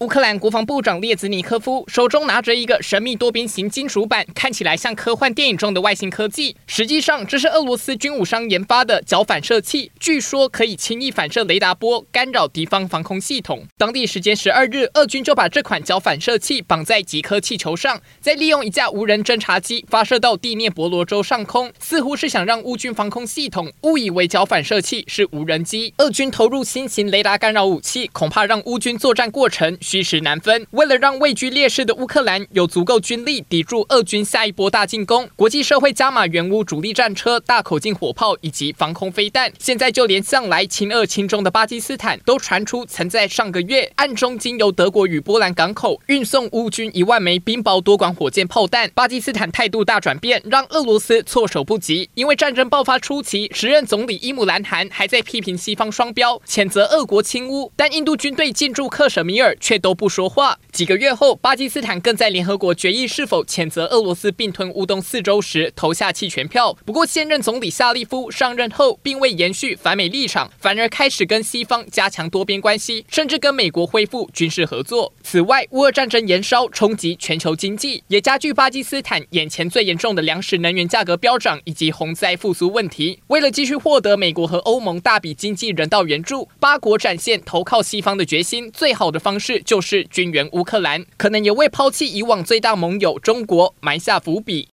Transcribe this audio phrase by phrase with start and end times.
[0.00, 6.54] 乌克兰国防部长列兹尼科夫手中拿着一个神秘多边形金属板，看起来像科幻电影中的外星科技。
[6.68, 13.64] 实际上，这是俄罗斯军武商研发的角反射器，据说可以轻易反射雷达波，干扰敌方防空系统。
[13.76, 25.92] 当地时间十二日，俄军就把这款角反射器绑在几颗气球上，再利用一架无人侦察机发射到第聂伯罗州上空，似乎是想让乌军防空系统误以为角反射器是无人机。
[25.98, 29.76] 俄军投入新型雷达干扰武器，恐怕让乌军作战过程。
[29.88, 30.66] 虚实难分。
[30.72, 39.50] 为了让位居劣势的乌克兰有足够军力抵住俄军下一波大进攻，国际社会加码援乌主力战车、大口径火炮以及防空飞弹。
[39.58, 48.90] 现在就连向来亲俄亲中的巴基斯坦都传出曾在上个月暗中经由德国与波兰港口运送乌军一万枚冰雹多管火箭炮弹。
[48.94, 52.10] 巴基斯坦态度大转变，让俄罗斯措手不及。
[52.12, 59.56] 因为战争爆发初期，时任总理伊姆兰汗还在批评西方双标，谴责俄国侵乌，但印度军队进驻克什米尔。
[59.60, 60.28] 却都不说。
[60.28, 60.58] 话。
[60.78, 66.72] 几个月后，巴基斯坦更在联合国决议是否谴责俄罗斯并吞乌东四州时投下弃权票。
[66.84, 75.12] 不过，现任总理夏利夫上任后，并未延续反美立场，反而开始跟西方加强多边关系，甚至跟美国恢复军事合作。
[75.24, 83.18] 此外，乌俄战争延烧，冲击全球经济，也加剧巴基斯坦眼前最严重的粮食、能源价格飙涨以及洪灾复苏问题。
[83.26, 88.70] 为了继续获得美国和欧盟大笔经济人道援助，八国展现投靠西方的决心。
[88.70, 90.06] 最好的方式就是。
[90.08, 94.66] 军援乌克兰，可能也为抛弃以往最大盟友中国埋下伏笔。